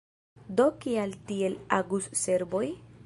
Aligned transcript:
Do 0.61 0.65
kial 0.85 1.13
tiel 1.31 1.59
agus 1.81 2.09
serboj? 2.23 2.65